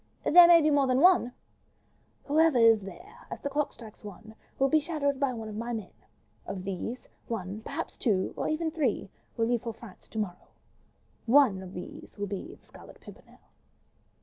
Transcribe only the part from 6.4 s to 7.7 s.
of these, one, or